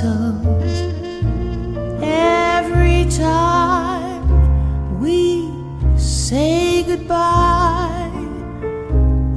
petals 0.05 0.81
every 2.03 3.05
time 3.09 4.99
we 4.99 5.51
say 5.97 6.83
goodbye. 6.83 8.11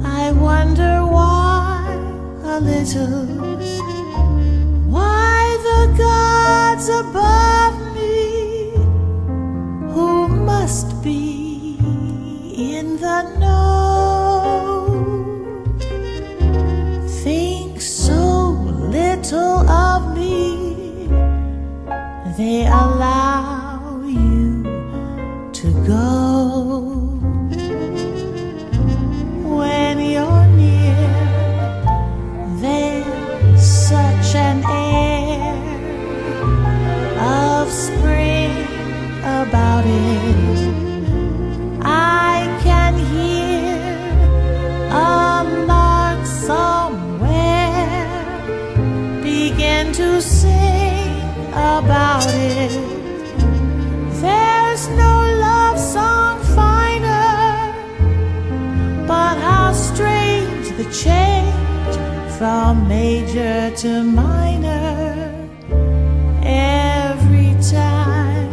I 0.03 0.31
wonder 0.31 1.05
why 1.05 1.85
a 2.43 2.59
little, 2.59 3.25
why 4.93 5.57
the 5.69 5.81
gods 5.97 6.87
above 6.89 7.75
me 7.95 8.71
who 9.93 10.27
must 10.27 11.01
be 11.03 11.77
in 12.57 12.97
the 12.97 13.23
know. 13.39 13.88
they 22.37 22.65
allow 22.67 23.58
to 63.79 64.03
minor 64.03 65.47
every 66.43 67.55
time 67.61 68.51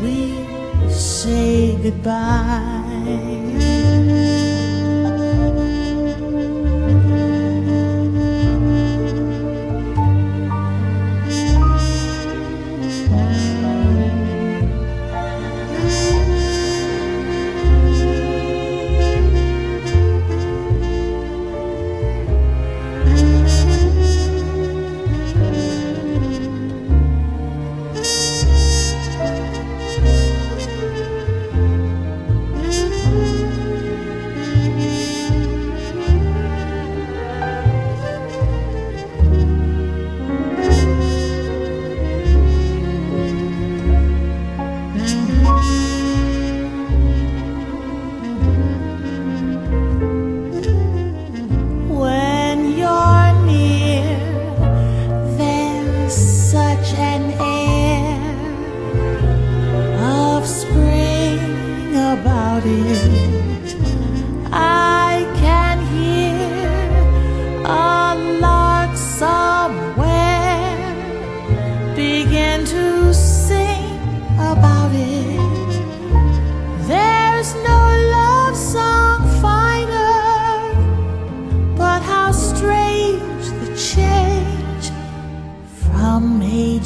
we 0.00 0.46
say 0.88 1.76
goodbye. 1.82 2.71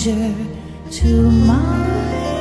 stranger 0.06 0.46
to 0.88 1.30
my 1.30 2.35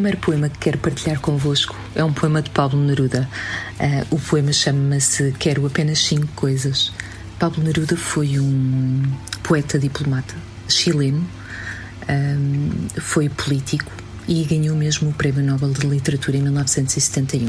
primeiro 0.00 0.16
poema 0.16 0.48
que 0.48 0.56
quero 0.56 0.78
partilhar 0.78 1.20
convosco 1.20 1.76
é 1.94 2.02
um 2.02 2.10
poema 2.10 2.40
de 2.40 2.48
Pablo 2.48 2.80
Neruda. 2.80 3.28
Uh, 3.78 4.14
o 4.14 4.18
poema 4.18 4.50
chama-se 4.50 5.30
Quero 5.38 5.66
Apenas 5.66 5.98
Cinco 5.98 6.26
Coisas. 6.28 6.90
Pablo 7.38 7.62
Neruda 7.62 7.98
foi 7.98 8.40
um 8.40 9.02
poeta 9.42 9.78
diplomata 9.78 10.34
chileno, 10.66 11.22
um, 12.08 12.88
foi 12.98 13.28
político 13.28 13.92
e 14.26 14.42
ganhou 14.44 14.74
mesmo 14.74 15.10
o 15.10 15.12
Prémio 15.12 15.44
Nobel 15.44 15.70
de 15.70 15.86
Literatura 15.86 16.38
em 16.38 16.42
1971. 16.44 17.48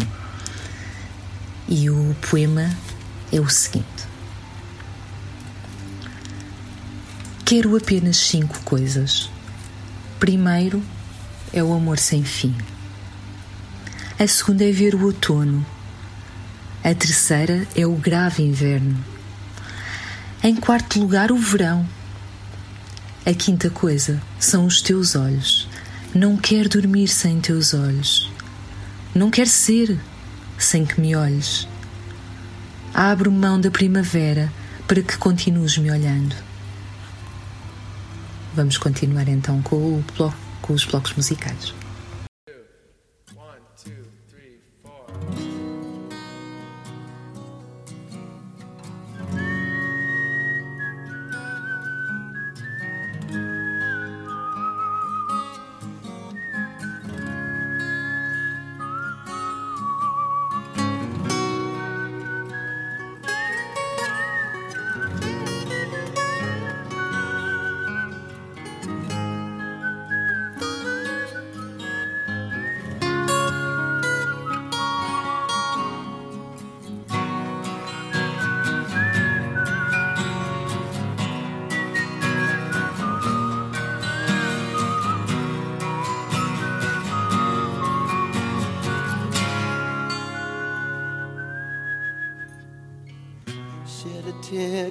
E 1.69 1.89
o 1.89 2.13
poema 2.29 2.69
é 3.31 3.39
o 3.39 3.47
seguinte: 3.47 3.87
Quero 7.45 7.77
apenas 7.77 8.17
cinco 8.17 8.59
coisas. 8.65 9.29
Primeiro 10.19 10.83
é 11.53 11.63
o 11.63 11.73
amor 11.73 11.97
sem 11.97 12.23
fim. 12.23 12.55
A 14.19 14.27
segunda 14.27 14.63
é 14.63 14.71
ver 14.71 14.95
o 14.95 15.03
outono. 15.05 15.65
A 16.83 16.93
terceira 16.93 17.67
é 17.75 17.85
o 17.85 17.93
grave 17.93 18.43
inverno. 18.43 18.97
Em 20.43 20.55
quarto 20.55 20.99
lugar, 20.99 21.31
o 21.31 21.37
verão. 21.37 21.87
A 23.25 23.33
quinta 23.33 23.69
coisa 23.69 24.21
são 24.39 24.65
os 24.65 24.81
teus 24.81 25.15
olhos. 25.15 25.67
Não 26.13 26.35
quero 26.35 26.69
dormir 26.69 27.07
sem 27.07 27.39
teus 27.39 27.73
olhos. 27.73 28.31
Não 29.13 29.29
quero 29.29 29.49
ser 29.49 29.99
sem 30.57 30.85
que 30.85 30.99
me 30.99 31.15
olhes. 31.15 31.67
Abro 32.93 33.31
mão 33.31 33.59
da 33.59 33.71
primavera 33.71 34.51
para 34.87 35.01
que 35.01 35.17
continues 35.17 35.77
me 35.77 35.91
olhando. 35.91 36.35
Vamos 38.53 38.77
continuar 38.77 39.27
então 39.29 39.61
com, 39.61 39.75
o 39.75 40.05
bloco, 40.17 40.35
com 40.61 40.73
os 40.73 40.85
blocos 40.85 41.13
musicais. 41.15 41.73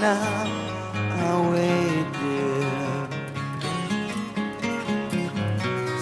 now 0.00 0.44
I'll 1.22 1.52
wait 1.52 2.06
there 2.22 3.08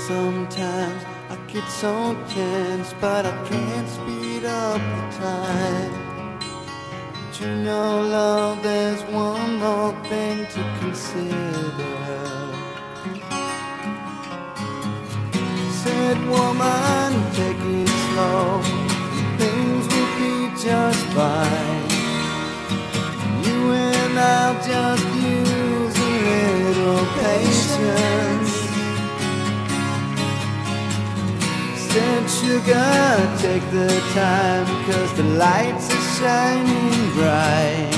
Sometimes 0.06 1.02
I 1.30 1.36
get 1.48 1.66
so 1.68 2.14
tense 2.28 2.94
But 3.00 3.26
I 3.26 3.48
can't 3.48 3.88
speed 3.88 4.44
up 4.44 4.80
the 4.80 5.16
time 5.18 6.06
but 7.36 7.44
you 7.44 7.54
know, 7.56 8.00
love, 8.00 8.62
there's 8.62 9.02
one 9.12 9.58
more 9.58 9.92
thing 10.04 10.46
to 10.46 10.78
consider. 10.80 11.34
Said 15.82 16.18
woman, 16.28 17.12
take 17.34 17.60
it 17.60 17.88
slow. 17.88 18.62
Things 19.36 19.86
will 19.92 20.12
be 20.18 20.62
just 20.62 21.04
fine. 21.08 21.95
And 24.16 24.24
I'll 24.24 24.54
just 24.64 25.04
use 25.14 25.96
a 25.98 26.14
little 26.64 27.04
patience. 27.20 28.52
Said 31.76 32.24
sugar, 32.38 32.96
take 33.36 33.66
the 33.70 33.92
time, 34.14 34.66
cause 34.86 35.12
the 35.18 35.22
lights 35.22 35.92
are 35.92 36.06
shining 36.16 37.12
bright. 37.12 37.92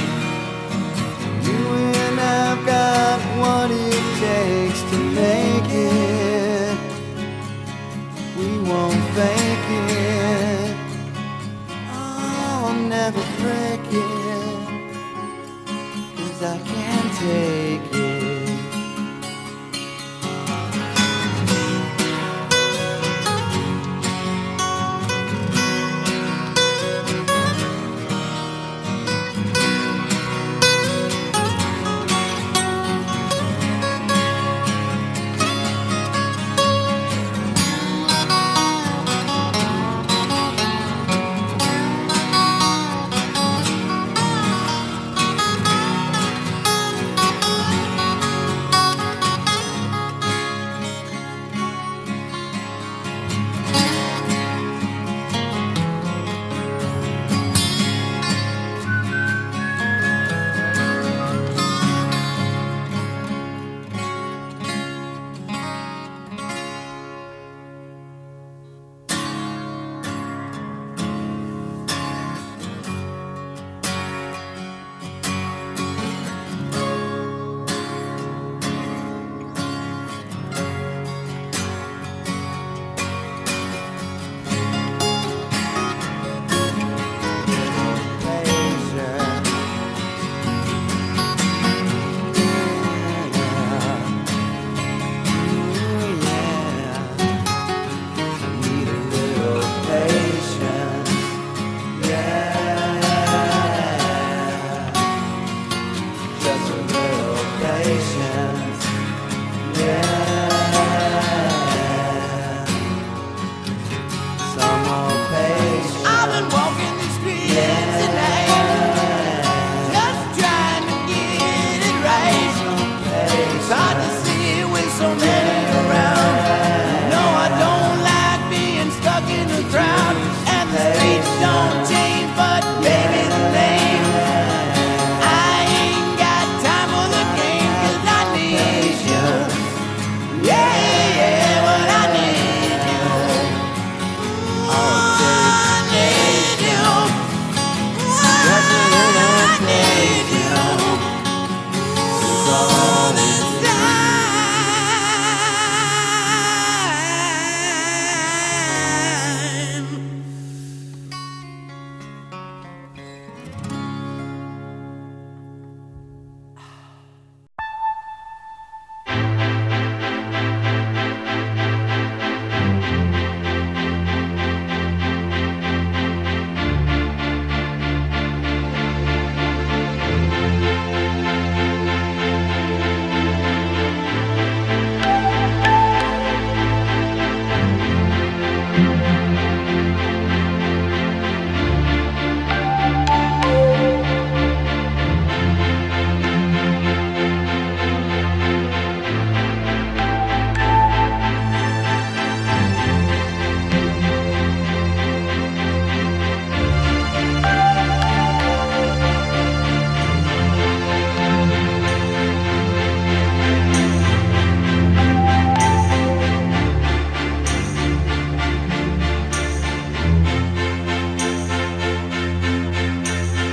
You 1.47 1.63
and 2.03 2.19
I've 2.19 2.67
got 2.67 3.21
what 3.39 3.71
it 3.71 4.05
takes 4.19 4.81
to 4.91 4.99
make 5.23 5.71
it. 5.71 6.79
We 8.37 8.49
won't 8.69 9.05
fake 9.15 9.69
it. 9.71 10.77
Oh, 11.93 12.67
I'll 12.67 12.75
never 12.75 13.23
break 13.41 13.78
take. 17.21 17.78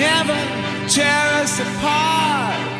never 0.00 0.38
tear 0.88 1.26
us 1.42 1.60
apart. 1.60 2.79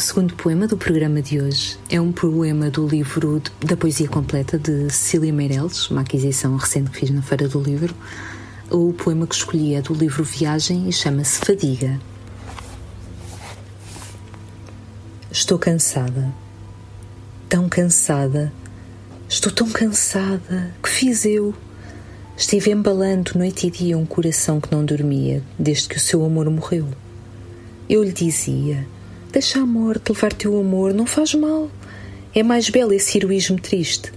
Segundo 0.00 0.34
poema 0.34 0.66
do 0.66 0.76
programa 0.76 1.20
de 1.20 1.40
hoje 1.40 1.78
é 1.90 2.00
um 2.00 2.10
poema 2.12 2.70
do 2.70 2.86
livro 2.86 3.40
de- 3.40 3.66
da 3.66 3.76
Poesia 3.76 4.08
Completa 4.08 4.58
de 4.58 4.90
Cecília 4.90 5.32
Meirelles, 5.32 5.90
uma 5.90 6.00
aquisição 6.00 6.56
recente 6.56 6.90
que 6.90 6.98
fiz 7.00 7.10
na 7.10 7.22
Feira 7.22 7.48
do 7.48 7.60
Livro. 7.60 7.94
O 8.70 8.92
poema 8.92 9.26
que 9.26 9.34
escolhi 9.34 9.74
é 9.74 9.82
do 9.82 9.92
livro 9.92 10.24
Viagem 10.24 10.88
e 10.88 10.92
chama-se 10.92 11.38
Fadiga. 11.40 12.00
Estou 15.30 15.58
cansada, 15.58 16.32
tão 17.48 17.68
cansada, 17.68 18.52
estou 19.28 19.52
tão 19.52 19.68
cansada. 19.70 20.74
Que 20.82 20.88
fiz 20.88 21.24
eu? 21.24 21.54
Estive 22.36 22.70
embalando 22.70 23.32
noite 23.36 23.66
e 23.66 23.70
dia 23.70 23.98
um 23.98 24.06
coração 24.06 24.60
que 24.60 24.72
não 24.72 24.84
dormia 24.84 25.42
desde 25.58 25.88
que 25.88 25.96
o 25.98 26.00
seu 26.00 26.24
amor 26.24 26.48
morreu. 26.48 26.88
Eu 27.88 28.02
lhe 28.02 28.12
dizia: 28.12 28.86
Deixa 29.32 29.60
a 29.60 29.66
morte 29.66 30.10
levar 30.10 30.32
teu 30.32 30.58
amor, 30.58 30.92
não 30.92 31.06
faz 31.06 31.34
mal. 31.34 31.70
É 32.34 32.42
mais 32.42 32.68
belo 32.68 32.92
esse 32.92 33.16
heroísmo 33.16 33.60
triste 33.60 34.12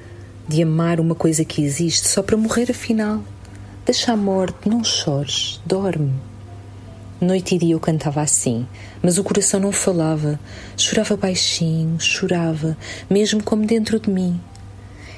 de 0.47 0.63
amar 0.63 0.99
uma 0.99 1.13
coisa 1.13 1.45
que 1.45 1.63
existe 1.63 2.07
só 2.07 2.23
para 2.23 2.35
morrer 2.35 2.71
afinal. 2.71 3.23
Deixa 3.85 4.11
a 4.11 4.17
morte, 4.17 4.67
não 4.67 4.83
chores, 4.83 5.61
dorme. 5.63 6.11
Noite 7.21 7.53
e 7.53 7.57
dia 7.59 7.75
eu 7.75 7.79
cantava 7.79 8.21
assim, 8.21 8.67
mas 9.03 9.19
o 9.19 9.23
coração 9.23 9.59
não 9.59 9.71
falava. 9.71 10.39
Chorava 10.75 11.15
baixinho, 11.15 11.99
chorava, 11.99 12.75
mesmo 13.07 13.43
como 13.43 13.67
dentro 13.67 13.99
de 13.99 14.09
mim. 14.09 14.41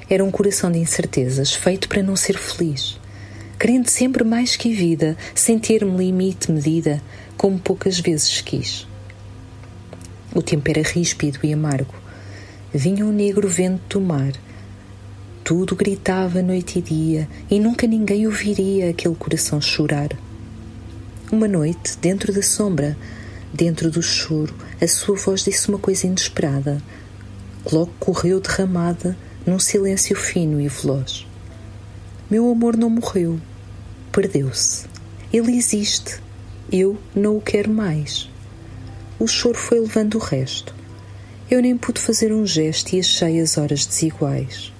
Era 0.10 0.26
um 0.26 0.30
coração 0.30 0.70
de 0.70 0.78
incertezas, 0.78 1.54
feito 1.54 1.88
para 1.88 2.04
não 2.04 2.18
ser 2.18 2.38
feliz. 2.38 3.00
Querendo 3.58 3.88
sempre 3.88 4.26
mais 4.26 4.58
que 4.58 4.74
vida, 4.74 5.16
sem 5.34 5.58
ter-me 5.58 5.98
limite, 5.98 6.52
medida, 6.52 7.02
como 7.38 7.58
poucas 7.58 7.98
vezes 7.98 8.42
quis. 8.42 8.86
O 10.36 10.42
tempo 10.42 10.70
era 10.70 10.82
ríspido 10.82 11.40
e 11.44 11.54
amargo. 11.54 11.96
Vinha 12.74 13.06
um 13.06 13.12
negro 13.14 13.48
vento 13.48 13.98
do 13.98 14.06
mar. 14.06 14.34
Tudo 15.46 15.78
gritava 15.78 16.42
noite 16.42 16.80
e 16.80 16.82
dia, 16.82 17.30
e 17.50 17.58
nunca 17.58 17.88
ninguém 17.88 18.28
ouviria 18.28 18.90
aquele 18.90 19.16
coração 19.16 19.62
chorar. 19.62 20.10
Uma 21.32 21.48
noite, 21.48 21.98
dentro 22.02 22.34
da 22.34 22.42
sombra, 22.42 22.98
dentro 23.54 23.90
do 23.90 24.02
choro, 24.02 24.54
a 24.82 24.88
sua 24.90 25.16
voz 25.16 25.42
disse 25.46 25.70
uma 25.70 25.80
coisa 25.80 26.06
inesperada. 26.06 26.84
Logo 27.72 27.94
correu 27.98 28.42
derramada 28.42 29.18
num 29.48 29.58
silêncio 29.58 30.18
fino 30.18 30.60
e 30.60 30.68
veloz. 30.68 31.26
Meu 32.30 32.52
amor 32.52 32.76
não 32.76 32.90
morreu, 32.90 33.40
perdeu-se. 34.12 34.86
Ele 35.32 35.56
existe. 35.56 36.20
Eu 36.70 36.98
não 37.16 37.38
o 37.38 37.42
quero 37.42 37.72
mais. 37.72 38.30
O 39.18 39.28
choro 39.28 39.58
foi 39.58 39.80
levando 39.80 40.16
o 40.16 40.20
resto. 40.20 40.76
Eu 41.50 41.62
nem 41.62 41.78
pude 41.78 42.02
fazer 42.02 42.34
um 42.34 42.46
gesto 42.46 42.94
e 42.94 43.00
achei 43.00 43.40
as 43.40 43.58
horas 43.58 43.86
desiguais. 43.86 44.74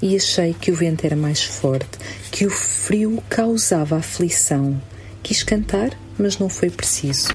E 0.00 0.16
achei 0.16 0.54
que 0.54 0.70
o 0.70 0.74
vento 0.74 1.04
era 1.04 1.16
mais 1.16 1.42
forte, 1.42 1.98
que 2.30 2.46
o 2.46 2.50
frio 2.50 3.22
causava 3.28 3.96
aflição. 3.96 4.80
Quis 5.22 5.42
cantar, 5.42 5.90
mas 6.18 6.38
não 6.38 6.48
foi 6.48 6.70
preciso. 6.70 7.28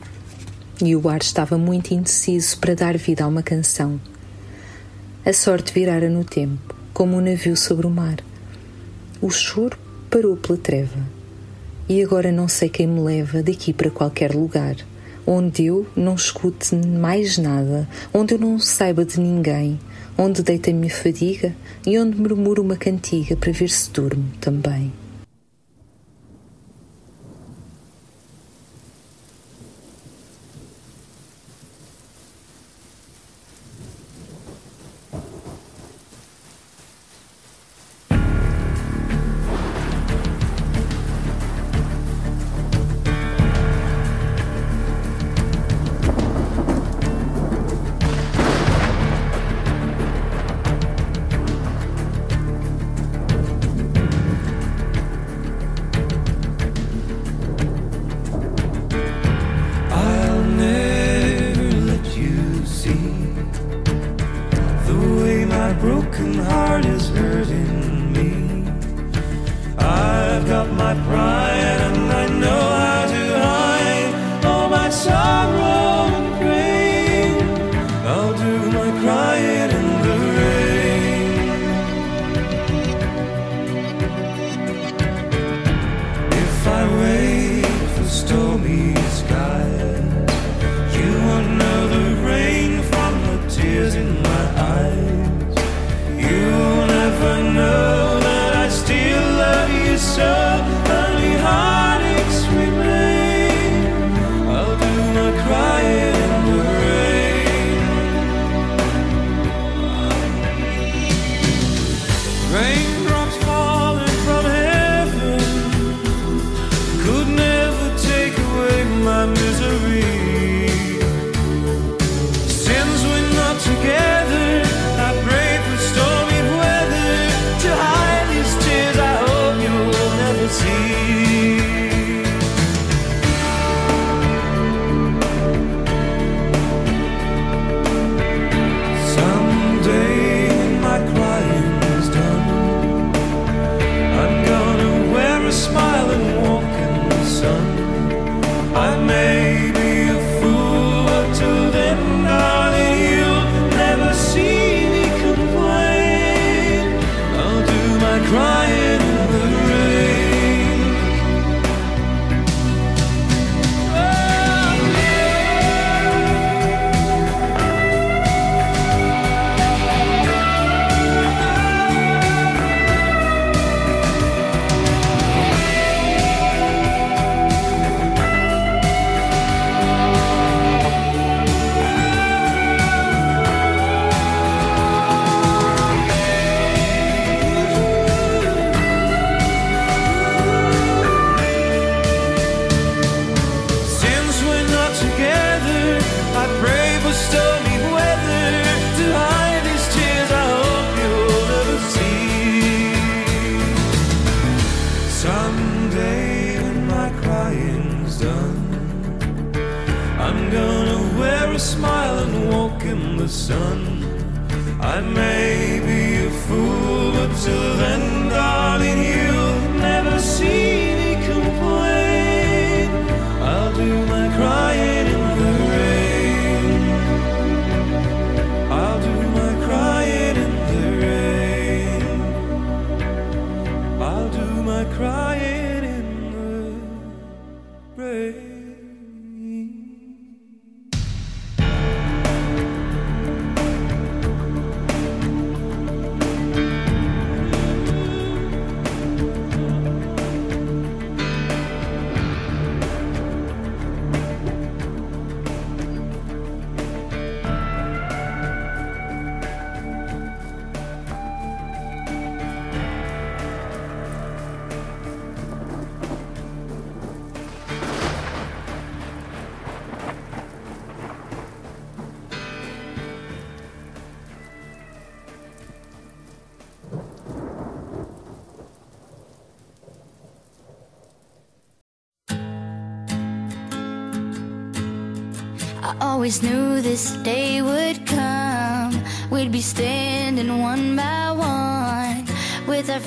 E 0.83 0.95
o 0.95 1.07
ar 1.07 1.21
estava 1.21 1.55
muito 1.55 1.93
indeciso 1.93 2.57
para 2.57 2.73
dar 2.73 2.97
vida 2.97 3.23
a 3.23 3.27
uma 3.27 3.43
canção. 3.43 4.01
A 5.23 5.31
sorte 5.33 5.71
virara 5.71 6.09
no 6.09 6.23
tempo, 6.23 6.75
como 6.93 7.17
um 7.17 7.21
navio 7.21 7.55
sobre 7.55 7.85
o 7.85 7.91
mar. 7.91 8.17
O 9.21 9.29
choro 9.29 9.77
parou 10.09 10.35
pela 10.35 10.57
treva. 10.57 10.97
E 11.87 12.01
agora 12.01 12.31
não 12.31 12.47
sei 12.47 12.69
quem 12.69 12.87
me 12.87 13.01
leva 13.01 13.43
daqui 13.43 13.71
para 13.71 13.91
qualquer 13.91 14.33
lugar, 14.33 14.77
onde 15.31 15.65
eu 15.65 15.87
não 15.95 16.15
escute 16.15 16.75
mais 16.75 17.37
nada, 17.37 17.87
onde 18.13 18.33
eu 18.33 18.39
não 18.39 18.59
saiba 18.59 19.05
de 19.05 19.17
ninguém, 19.17 19.79
onde 20.17 20.43
deito 20.43 20.69
a 20.69 20.73
minha 20.73 20.93
fadiga 20.93 21.55
e 21.87 21.97
onde 21.97 22.19
murmuro 22.19 22.61
uma 22.61 22.75
cantiga 22.75 23.37
para 23.37 23.53
ver 23.53 23.69
se 23.69 23.89
durmo 23.91 24.25
também. 24.41 24.91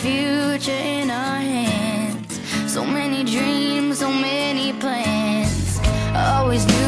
future 0.04 0.70
in 0.70 1.10
our 1.10 1.38
hands. 1.38 2.38
So 2.70 2.84
many 2.84 3.24
dreams, 3.24 4.00
so 4.00 4.10
many 4.12 4.74
plans. 4.74 5.80
Always 6.14 6.66
knew. 6.66 6.83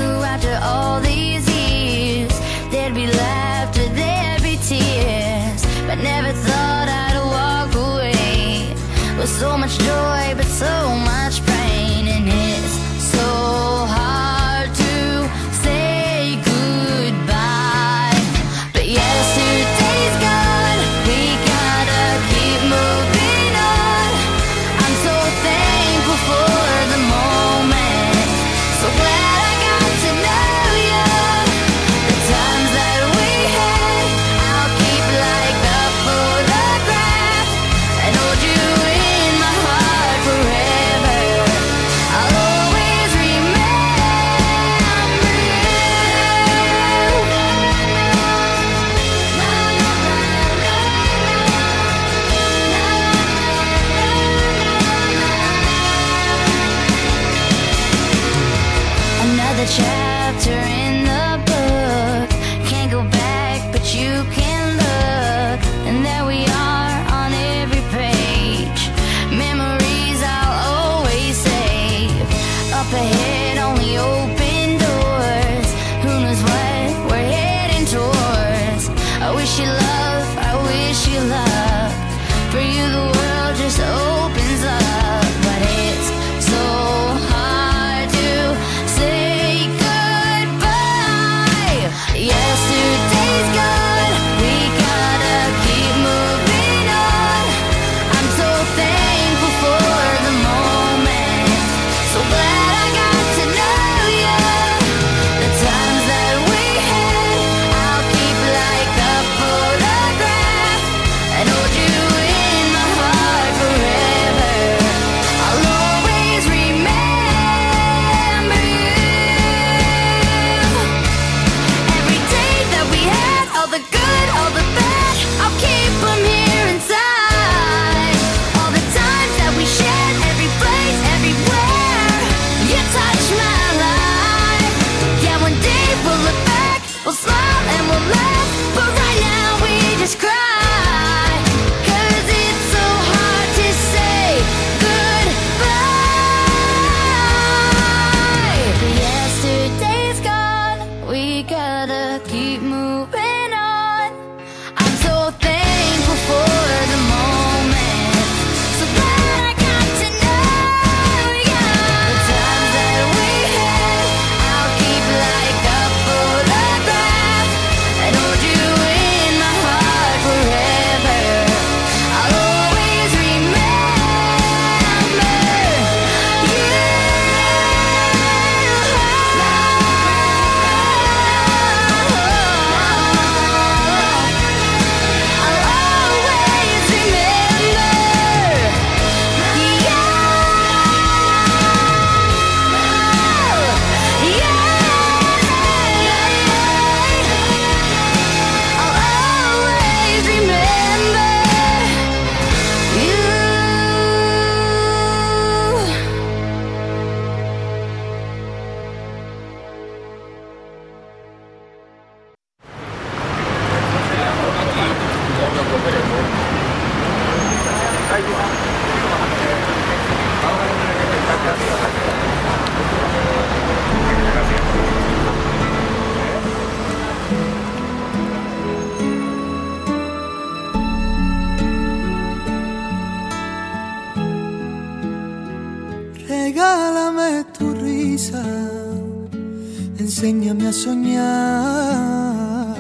Soñar 240.87 242.77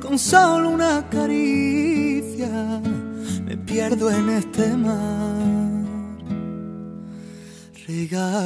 con 0.00 0.18
solo 0.18 0.70
una 0.70 0.94
caricia. 1.10 2.80
Me 3.46 3.54
pierdo 3.58 4.10
en 4.10 4.30
este 4.30 4.66
mar. 4.76 5.82
Regálame 7.86 8.36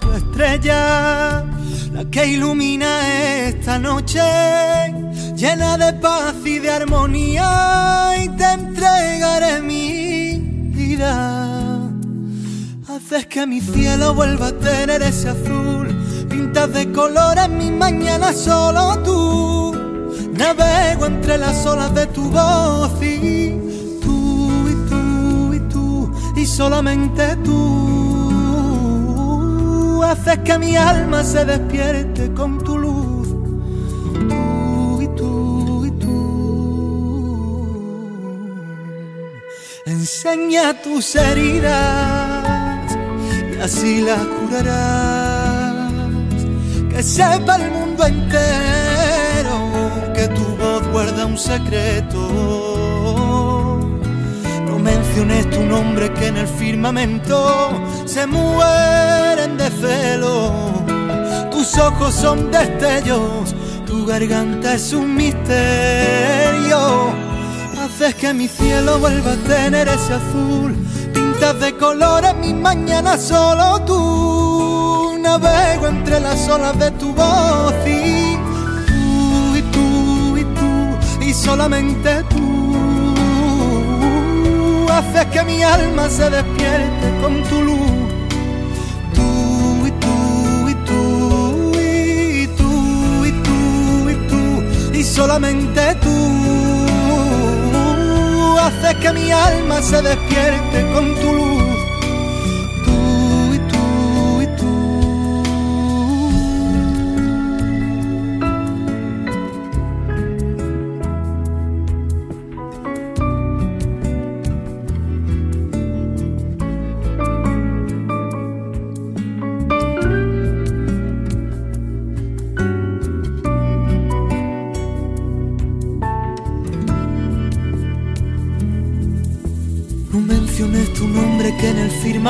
tu 0.00 0.12
estrella, 0.12 1.44
la 1.92 2.02
que 2.12 2.26
ilumina 2.26 2.90
esta 3.48 3.78
noche, 3.78 4.20
llena 5.34 5.76
de 5.76 5.92
paz 5.94 6.34
y 6.44 6.60
de 6.60 6.70
armonía, 6.70 8.12
y 8.22 8.28
te 8.38 8.46
entregaré 8.60 9.60
mi 9.62 10.38
vida. 10.78 11.12
Haces 12.88 13.26
que 13.26 13.46
mi 13.46 13.60
cielo 13.60 14.14
vuelva 14.14 14.48
a 14.48 14.52
tener 14.52 15.02
ese 15.02 15.30
azul, 15.30 15.93
pintas 16.54 16.72
de 16.72 16.92
colores 16.92 17.48
mi 17.48 17.70
mañana 17.72 18.32
solo 18.32 18.96
tú. 19.02 19.74
Navego 20.32 21.06
entre 21.06 21.36
las 21.38 21.66
olas 21.66 21.92
de 21.94 22.06
tu 22.06 22.30
voz 22.30 22.92
y 23.02 23.50
tú 24.00 24.50
y 24.68 24.74
tú 24.88 25.54
y 25.54 25.60
tú 25.72 26.12
y 26.36 26.46
solamente 26.46 27.36
tú 27.44 27.54
haces 30.04 30.38
que 30.44 30.58
mi 30.58 30.76
alma 30.76 31.24
se 31.24 31.44
despierte 31.44 32.32
con 32.32 32.62
tu 32.62 32.78
luz. 32.78 33.28
Tú 34.28 35.02
y 35.02 35.08
tú 35.16 35.86
y 35.86 35.90
tú. 36.02 36.14
Enseña 39.86 40.80
tus 40.82 41.16
heridas 41.16 42.96
y 43.56 43.60
así 43.60 44.02
las 44.02 44.20
curarás. 44.20 45.33
Que 46.94 47.02
sepa 47.02 47.56
el 47.56 47.72
mundo 47.72 48.06
entero 48.06 49.56
que 50.14 50.28
tu 50.28 50.44
voz 50.56 50.86
guarda 50.92 51.26
un 51.26 51.36
secreto. 51.36 52.20
No 54.64 54.78
menciones 54.78 55.50
tu 55.50 55.60
nombre 55.64 56.12
que 56.12 56.28
en 56.28 56.36
el 56.36 56.46
firmamento 56.46 57.82
se 58.06 58.28
mueren 58.28 59.56
de 59.58 59.70
celo. 59.70 60.52
Tus 61.50 61.76
ojos 61.78 62.14
son 62.14 62.52
destellos, 62.52 63.56
tu 63.86 64.06
garganta 64.06 64.74
es 64.74 64.92
un 64.92 65.16
misterio. 65.16 66.78
Haces 67.82 68.14
que 68.14 68.32
mi 68.32 68.46
cielo 68.46 69.00
vuelva 69.00 69.32
a 69.32 69.36
tener 69.48 69.88
ese 69.88 70.14
azul. 70.14 70.76
Pintas 71.12 71.58
de 71.58 71.76
colores 71.76 72.36
mis 72.36 72.54
mañanas 72.54 73.20
solo 73.20 73.80
tú. 73.80 74.73
Navego 75.24 75.86
entre 75.88 76.20
las 76.20 76.46
olas 76.50 76.78
de 76.78 76.90
tu 76.92 77.14
voz 77.14 77.74
y 77.86 78.36
tú 78.86 79.56
y 79.56 79.62
tú 79.74 80.36
y 80.36 80.44
tú 80.58 81.24
y 81.24 81.32
solamente 81.32 82.22
tú 82.28 82.44
haces 84.92 85.24
que 85.32 85.42
mi 85.44 85.62
alma 85.62 86.10
se 86.10 86.28
despierte 86.28 87.06
con 87.22 87.42
tu 87.44 87.62
luz. 87.62 87.90
Tú 89.14 89.86
y 89.88 89.92
tú 90.04 90.68
y 90.68 90.74
tú 90.88 91.00
y 91.80 92.46
tú 92.58 93.24
y 93.24 93.32
tú 93.46 94.10
y 94.10 94.14
tú 94.28 94.42
y 94.98 95.02
solamente 95.02 95.94
tú 96.04 96.16
haces 98.60 98.94
que 98.96 99.10
mi 99.10 99.30
alma 99.30 99.80
se 99.80 100.02
despierte 100.02 100.92
con 100.92 101.14
tu 101.14 101.32
luz. 101.32 101.53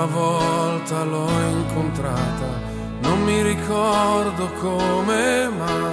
Prima 0.00 0.06
volta 0.06 1.04
l'ho 1.04 1.28
incontrata. 1.50 2.68
Non 3.00 3.22
mi 3.22 3.42
ricordo 3.42 4.50
come, 4.58 5.48
ma 5.48 5.92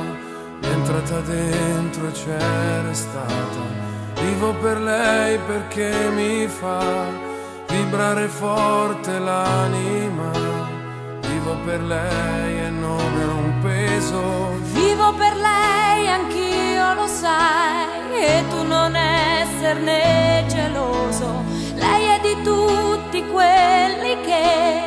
è 0.61 0.67
entrata 0.67 1.19
dentro 1.21 2.07
e 2.07 2.11
c'è 2.11 2.81
restata. 2.83 3.75
Vivo 4.21 4.53
per 4.61 4.79
lei 4.79 5.37
perché 5.39 6.09
mi 6.13 6.47
fa 6.47 7.05
vibrare 7.67 8.27
forte 8.27 9.19
l'anima. 9.19 10.31
Vivo 11.21 11.57
per 11.65 11.81
lei 11.81 12.59
e 12.59 12.69
non 12.69 13.19
è 13.19 13.25
un 13.25 13.59
peso. 13.61 14.51
Vivo 14.73 15.13
per 15.15 15.35
lei, 15.35 16.07
anch'io 16.07 16.93
lo 16.93 17.07
sai, 17.07 18.21
e 18.21 18.43
tu 18.49 18.63
non 18.63 18.95
esserne 18.95 20.45
geloso. 20.47 21.43
Lei 21.75 22.03
è 22.05 22.19
di 22.21 22.41
tutti 22.43 22.96
quelli 23.25 24.19
che 24.21 24.81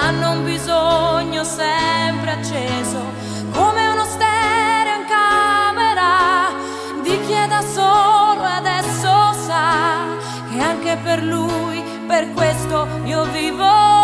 hanno 0.00 0.32
un 0.32 0.44
bisogno 0.44 1.44
sempre 1.44 2.30
acceso, 2.32 2.98
come 3.52 3.86
uno 3.88 4.04
stereo 4.04 4.96
in 4.96 5.06
camera 5.06 6.52
di 7.02 7.20
chi 7.26 7.32
è 7.32 7.46
da 7.46 7.60
solo 7.62 8.44
e 8.44 8.52
adesso 8.52 9.32
sa 9.46 10.04
che 10.50 10.60
anche 10.60 10.96
per 11.02 11.22
lui, 11.22 11.82
per 12.06 12.32
questo 12.32 12.86
io 13.04 13.24
vivo 13.24 13.95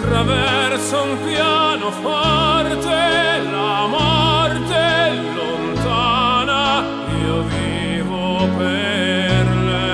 attraverso 0.00 1.02
un 1.02 1.18
piano 1.24 1.90
forte. 1.90 3.38
La 3.50 3.86
morte 3.86 5.22
lontana, 5.34 6.82
io 7.22 7.42
vivo 7.42 8.48
per 8.56 9.46
lei. 9.70 9.92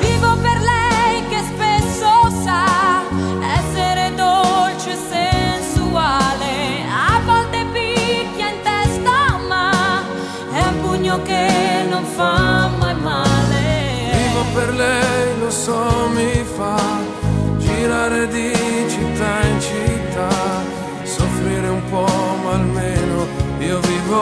Vivo 0.00 0.36
per 0.36 0.60
lei 0.60 1.24
che 1.28 1.42
spesso 1.54 2.30
sa 2.42 3.02
essere 3.56 4.12
dolce 4.16 4.90
e 4.92 4.98
sensuale. 5.10 6.54
A 6.90 7.20
volte 7.24 7.64
picchia 7.72 8.48
in 8.48 8.60
testa, 8.62 9.38
ma 9.48 10.02
è 10.52 10.62
un 10.66 10.80
pugno 10.80 11.22
che 11.22 11.86
non 11.88 12.04
fa 12.04 12.68
mai 12.78 12.94
male. 12.96 14.10
Vivo 14.12 14.44
per 14.54 14.74
lei, 14.74 15.38
lo 15.38 15.50
so, 15.50 16.08
mi 16.12 16.41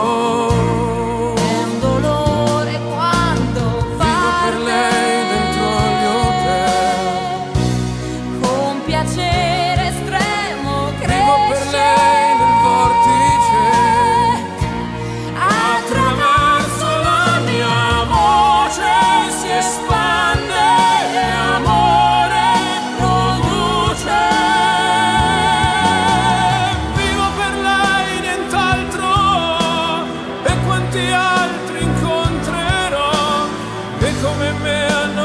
Oh. 0.03 0.90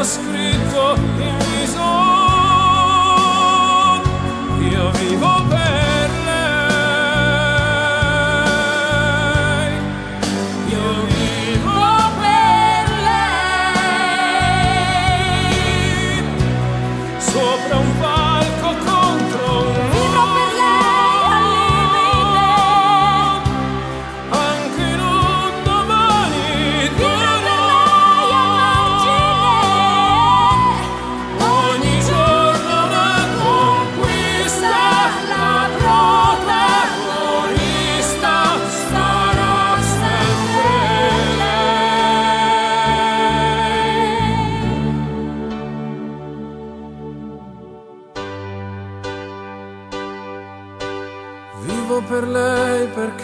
Me 0.06 1.45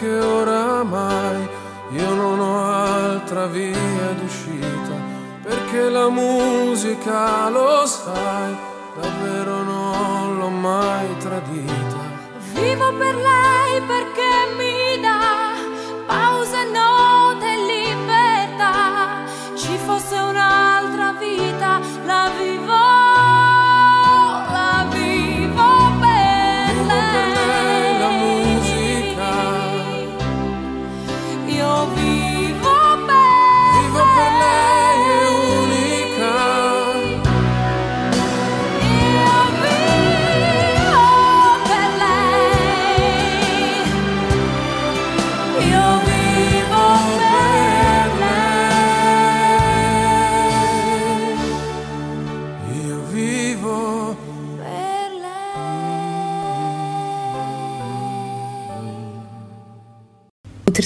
perché 0.02 0.18
oramai 0.18 1.48
io 1.90 2.14
non 2.14 2.40
ho 2.40 2.64
altra 2.64 3.46
via 3.46 4.12
d'uscita, 4.18 4.94
perché 5.42 5.88
la 5.90 6.08
musica, 6.08 7.48
lo 7.48 7.86
sai, 7.86 8.56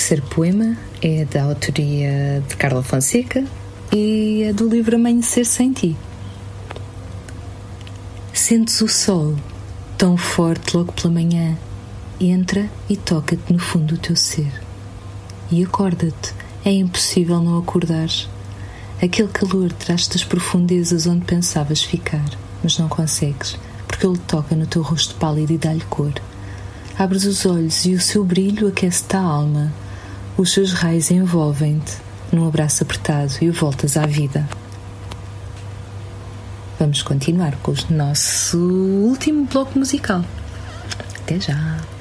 terceiro 0.06 0.22
poema 0.32 0.76
é 1.02 1.24
da 1.24 1.42
autoria 1.42 2.40
de 2.46 2.54
Carla 2.54 2.80
Fonseca 2.80 3.44
e 3.92 4.44
é 4.44 4.52
do 4.52 4.68
livro 4.68 4.94
Amanhecer 4.94 5.44
Sem 5.44 5.72
Ti. 5.72 5.96
Sentes 8.32 8.80
o 8.82 8.86
sol 8.86 9.34
tão 9.98 10.16
forte 10.16 10.76
logo 10.76 10.92
pela 10.92 11.12
manhã, 11.12 11.58
entra 12.20 12.70
e 12.88 12.96
toca-te 12.96 13.52
no 13.52 13.58
fundo 13.58 13.96
do 13.96 14.00
teu 14.00 14.14
ser. 14.14 14.52
E 15.50 15.64
acorda-te, 15.64 16.32
é 16.64 16.70
impossível 16.70 17.42
não 17.42 17.58
acordares. 17.58 18.28
Aquele 19.02 19.28
calor 19.28 19.72
traz-te 19.72 20.12
das 20.12 20.22
profundezas 20.22 21.08
onde 21.08 21.24
pensavas 21.24 21.82
ficar, 21.82 22.30
mas 22.62 22.78
não 22.78 22.88
consegues, 22.88 23.58
porque 23.88 24.06
ele 24.06 24.18
toca 24.18 24.54
no 24.54 24.68
teu 24.68 24.82
rosto 24.82 25.16
pálido 25.16 25.52
e 25.52 25.58
dá-lhe 25.58 25.84
cor. 25.90 26.14
Abres 26.96 27.24
os 27.24 27.44
olhos 27.44 27.84
e 27.84 27.94
o 27.94 28.00
seu 28.00 28.22
brilho 28.24 28.68
aquece-te 28.68 29.16
a 29.16 29.20
alma. 29.20 29.72
Os 30.38 30.52
seus 30.52 30.74
raios 30.74 31.10
envolvem-te 31.10 31.96
num 32.30 32.46
abraço 32.46 32.82
apertado 32.82 33.32
e 33.40 33.48
voltas 33.48 33.96
à 33.96 34.04
vida. 34.06 34.46
Vamos 36.78 37.02
continuar 37.02 37.56
com 37.62 37.72
o 37.72 37.76
nosso 37.94 38.58
último 38.58 39.46
bloco 39.46 39.78
musical. 39.78 40.22
Até 41.22 41.40
já! 41.40 41.95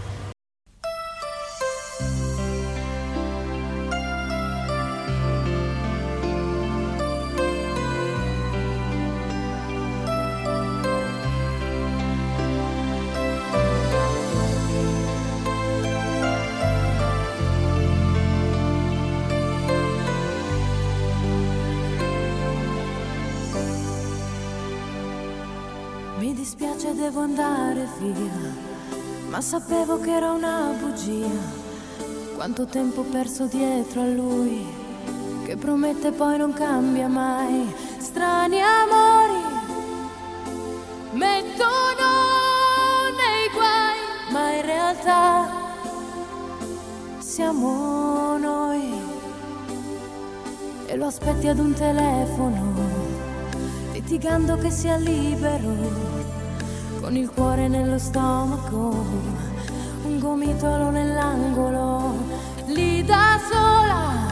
Devo 26.95 27.19
andare 27.21 27.87
via, 27.99 28.53
ma 29.29 29.41
sapevo 29.41 29.99
che 29.99 30.11
era 30.11 30.31
una 30.31 30.73
bugia. 30.79 31.63
Quanto 32.35 32.65
tempo 32.65 33.01
perso 33.03 33.45
dietro 33.45 34.01
a 34.01 34.05
lui, 34.05 34.65
che 35.45 35.57
promette 35.57 36.11
poi 36.11 36.37
non 36.37 36.53
cambia 36.53 37.07
mai. 37.07 37.73
Strani 37.97 38.61
amori 38.61 39.43
mettono 41.11 42.07
nei 43.15 43.49
guai, 43.53 44.31
ma 44.31 44.51
in 44.53 44.61
realtà 44.65 45.47
siamo 47.19 48.37
noi. 48.37 48.93
E 50.87 50.95
lo 50.95 51.07
aspetti 51.07 51.47
ad 51.47 51.59
un 51.59 51.73
telefono 51.73 52.95
litigando 54.05 54.55
che 54.57 54.69
sia 54.69 54.97
libero, 54.97 56.14
con 57.05 57.15
il 57.15 57.29
cuore 57.29 57.67
nello 57.67 57.99
stomaco, 57.99 59.05
un 60.05 60.17
gomitolo 60.17 60.89
nell'angolo, 60.89 62.17
lì 62.69 63.03
da 63.03 63.39
sola, 63.47 64.25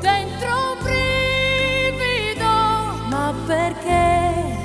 dentro 0.00 0.48
un 0.48 0.78
brivido, 0.84 2.46
ma 3.08 3.34
perché 3.44 4.56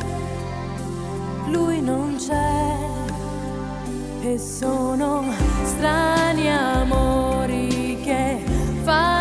lui 1.48 1.82
non 1.82 2.18
c'è? 2.20 2.78
E 4.22 4.38
sono 4.38 5.24
strani 5.64 6.48
amori 6.48 8.00
che 8.04 8.38
fanno 8.84 9.21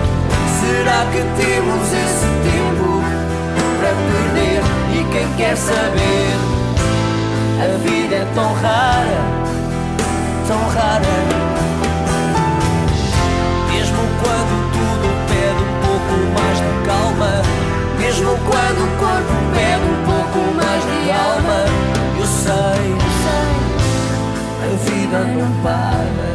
Será 0.71 1.05
que 1.11 1.21
temos 1.43 1.83
esse 1.91 2.29
tempo 2.47 3.03
para 3.77 3.91
perder? 4.07 4.61
E 4.93 5.03
quem 5.11 5.27
quer 5.35 5.57
saber? 5.57 6.31
A 7.59 7.77
vida 7.83 8.15
é 8.15 8.27
tão 8.33 8.53
rara, 8.53 9.21
tão 10.47 10.61
rara. 10.69 11.17
Mesmo 13.69 14.01
quando 14.23 14.53
tudo 14.71 15.07
pede 15.27 15.61
um 15.61 15.75
pouco 15.83 16.15
mais 16.39 16.57
de 16.57 16.71
calma, 16.87 17.33
mesmo 17.99 18.31
quando 18.49 18.81
o 18.85 18.91
corpo 18.97 19.35
pede 19.53 19.83
um 19.83 19.99
pouco 20.05 20.39
mais 20.55 20.81
de 20.85 21.11
alma, 21.11 21.59
eu 22.17 22.25
sei, 22.25 22.85
eu 22.93 23.11
sei, 23.25 23.51
a 24.63 24.75
vida 24.85 25.19
não 25.35 25.51
para. 25.61 26.30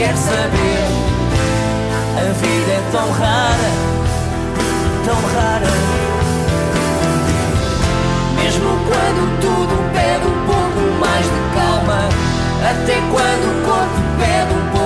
Quer 0.00 0.16
saber? 0.16 0.80
A 2.16 2.32
vida 2.32 2.72
é 2.72 2.82
tão 2.90 3.10
rara, 3.10 3.70
tão 5.04 5.20
rara. 5.34 5.72
Mesmo 8.34 8.70
quando 8.88 9.22
tudo 9.42 9.74
pede 9.92 10.26
um 10.26 10.38
pouco 10.46 10.80
mais 10.98 11.26
de 11.26 11.40
calma, 11.54 12.00
até 12.70 12.96
quando 13.12 13.44
o 13.50 13.56
corpo 13.68 14.00
pede 14.18 14.52
um 14.54 14.64
pouco 14.70 14.79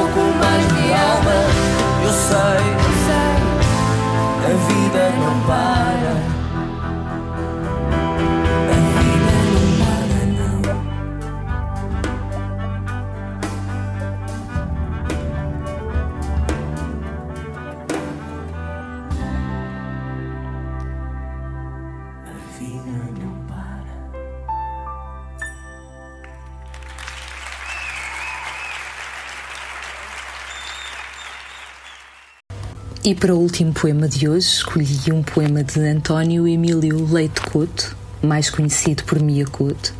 E 33.07 33.14
para 33.14 33.34
o 33.34 33.38
último 33.38 33.70
poema 33.70 34.09
de 34.09 34.26
hoje, 34.26 34.48
escolhi 34.48 35.12
um 35.12 35.22
poema 35.22 35.62
de 35.62 35.78
António 35.78 36.48
Emílio 36.48 37.07
Leite 37.07 37.38
Couto, 37.42 37.94
mais 38.22 38.48
conhecido 38.48 39.05
por 39.05 39.20
Mia 39.20 39.44
Couto, 39.44 39.92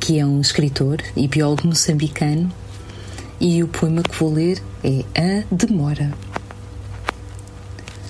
que 0.00 0.18
é 0.18 0.26
um 0.26 0.40
escritor 0.40 1.00
e 1.14 1.28
biólogo 1.28 1.68
moçambicano. 1.68 2.52
E 3.38 3.62
o 3.62 3.68
poema 3.68 4.02
que 4.02 4.12
vou 4.16 4.32
ler 4.32 4.60
é 4.82 5.04
A 5.14 5.44
Demora. 5.54 6.12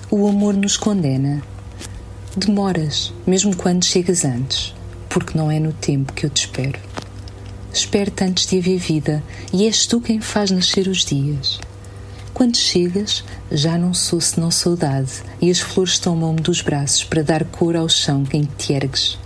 O 0.09 0.27
amor 0.27 0.55
nos 0.55 0.77
condena. 0.77 1.43
Demoras, 2.35 3.13
mesmo 3.27 3.55
quando 3.55 3.85
chegas 3.85 4.25
antes, 4.25 4.73
porque 5.09 5.37
não 5.37 5.51
é 5.51 5.59
no 5.59 5.73
tempo 5.73 6.11
que 6.13 6.25
eu 6.25 6.31
te 6.31 6.47
espero. 6.47 6.79
Espero-te 7.71 8.23
antes 8.23 8.47
de 8.47 8.57
haver 8.57 8.79
vida 8.79 9.23
e 9.53 9.67
és 9.67 9.85
tu 9.85 10.01
quem 10.01 10.19
faz 10.19 10.49
nascer 10.49 10.87
os 10.87 11.05
dias. 11.05 11.59
Quando 12.37 12.55
chegas, 12.55 13.23
já 13.51 13.79
não 13.79 13.95
sou 13.95 14.21
senão 14.21 14.51
saudade 14.51 15.23
e 15.41 15.49
as 15.49 15.59
flores 15.59 15.97
tomam-me 15.97 16.39
dos 16.39 16.61
braços 16.61 17.03
para 17.03 17.23
dar 17.23 17.43
cor 17.43 17.75
ao 17.75 17.89
chão 17.89 18.23
em 18.31 18.45
que 18.45 18.55
te 18.57 18.73
ergues. 18.73 19.17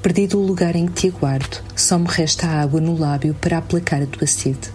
Perdido 0.00 0.38
o 0.38 0.46
lugar 0.46 0.76
em 0.76 0.86
que 0.86 0.92
te 0.92 1.08
aguardo, 1.08 1.64
só 1.74 1.98
me 1.98 2.06
resta 2.06 2.46
a 2.46 2.60
água 2.62 2.80
no 2.80 2.96
lábio 2.96 3.34
para 3.40 3.58
aplacar 3.58 4.02
a 4.02 4.06
tua 4.06 4.24
sede. 4.28 4.70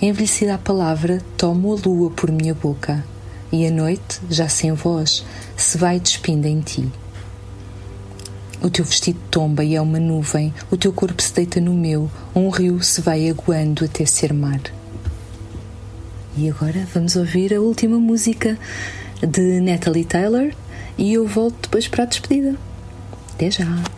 Envelhecida 0.00 0.54
a 0.54 0.58
palavra, 0.58 1.20
tomo 1.36 1.72
a 1.72 1.80
lua 1.84 2.12
por 2.12 2.30
minha 2.30 2.54
boca 2.54 3.04
e 3.50 3.66
a 3.66 3.70
noite, 3.72 4.20
já 4.30 4.48
sem 4.48 4.72
voz, 4.74 5.24
se 5.56 5.76
vai 5.76 5.98
despindo 5.98 6.46
em 6.46 6.60
ti. 6.60 6.88
O 8.62 8.70
teu 8.70 8.84
vestido 8.84 9.18
tomba 9.28 9.64
e 9.64 9.74
é 9.74 9.80
uma 9.80 9.98
nuvem, 9.98 10.54
o 10.70 10.76
teu 10.76 10.92
corpo 10.92 11.20
se 11.20 11.34
deita 11.34 11.60
no 11.60 11.74
meu, 11.74 12.08
um 12.32 12.48
rio 12.48 12.80
se 12.80 13.00
vai 13.00 13.28
aguando 13.28 13.84
até 13.84 14.06
ser 14.06 14.32
mar. 14.32 14.60
E 16.40 16.48
agora 16.48 16.86
vamos 16.94 17.16
ouvir 17.16 17.52
a 17.52 17.60
última 17.60 17.98
música 17.98 18.56
de 19.20 19.60
Natalie 19.60 20.04
Taylor 20.04 20.52
e 20.96 21.14
eu 21.14 21.26
volto 21.26 21.62
depois 21.62 21.88
para 21.88 22.04
a 22.04 22.06
despedida. 22.06 22.54
Até 23.34 23.50
já! 23.50 23.97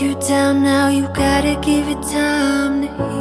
You 0.00 0.14
down 0.16 0.62
now. 0.62 0.88
You 0.88 1.08
gotta 1.08 1.58
give 1.60 1.88
it 1.88 2.02
time 2.02 2.82
to 2.82 2.88
heal. 2.88 3.13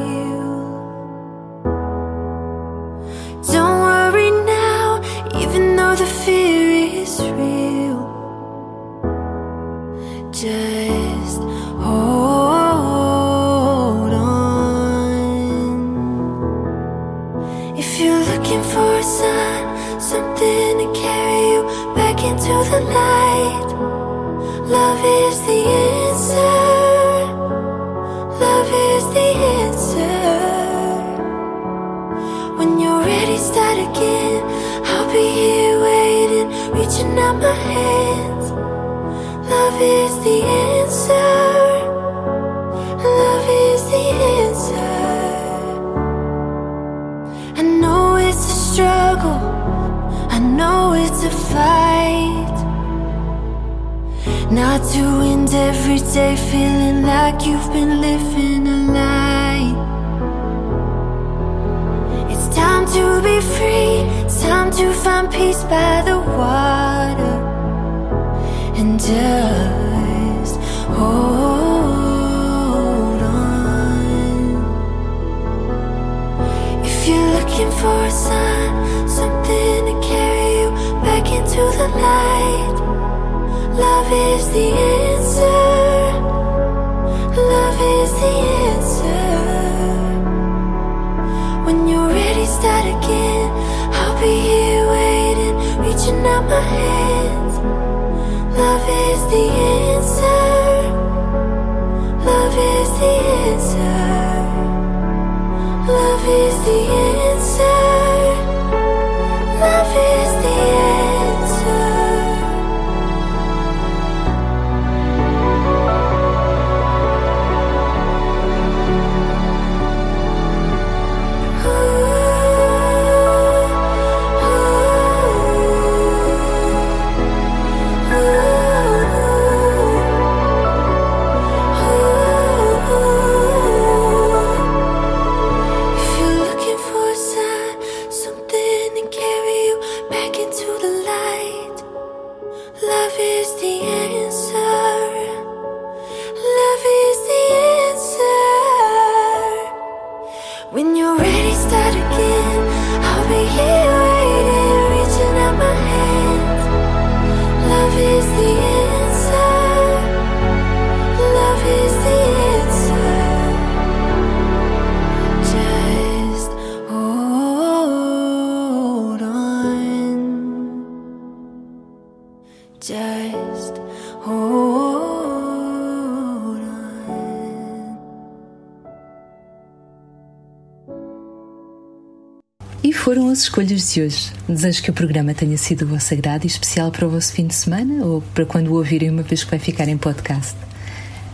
Escolhas 183.64 183.94
de 183.94 184.02
hoje. 184.02 184.32
Desejo 184.48 184.84
que 184.84 184.90
o 184.90 184.94
programa 184.94 185.34
tenha 185.34 185.58
sido 185.58 185.84
o 185.84 185.88
vosso 185.88 186.14
agrado 186.14 186.44
e 186.44 186.48
especial 186.48 186.92
para 186.92 187.08
o 187.08 187.10
vosso 187.10 187.34
fim 187.34 187.48
de 187.48 187.56
semana 187.56 188.06
ou 188.06 188.22
para 188.34 188.46
quando 188.46 188.68
o 188.70 188.76
ouvirem 188.76 189.10
uma 189.10 189.24
vez 189.24 189.44
que 189.44 189.52
vai 189.52 189.60
ficar 189.60 189.88
em 189.88 189.98
podcast. 189.98 190.56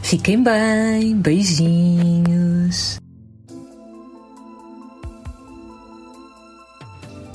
Fiquem 0.04 0.44
bem, 0.44 1.16
beijinhos. 1.16 3.00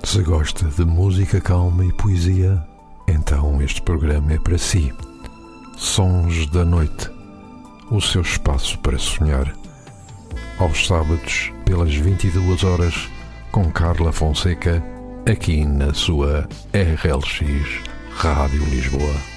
Se 0.05 0.23
gosta 0.23 0.67
de 0.67 0.85
música 0.85 1.41
calma 1.41 1.85
e 1.85 1.93
poesia, 1.95 2.63
então 3.09 3.61
este 3.61 3.83
programa 3.83 4.33
é 4.33 4.39
para 4.39 4.59
si. 4.59 4.93
Sons 5.77 6.47
da 6.51 6.65
Noite 6.65 7.11
o 7.91 8.01
seu 8.01 8.23
espaço 8.23 8.79
para 8.79 8.99
sonhar. 8.99 9.55
Aos 10.59 10.87
sábados, 10.87 11.53
pelas 11.65 11.95
22 11.95 12.65
horas, 12.65 13.09
com 13.55 13.71
Carla 13.71 14.13
Fonseca, 14.13 14.83
aqui 15.31 15.65
na 15.65 15.95
sua 15.95 16.49
RLX 16.73 17.85
Rádio 18.11 18.65
Lisboa. 18.65 19.34